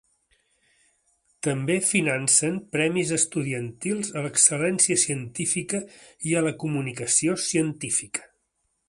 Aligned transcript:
També 1.47 1.75
financen 1.89 2.57
premis 2.77 3.11
estudiantils 3.19 4.11
a 4.17 4.25
l'excel·lència 4.29 4.99
científica 5.05 5.83
i 6.31 6.37
a 6.41 6.45
la 6.49 6.57
comunicació 6.65 7.41
científica. 7.51 8.27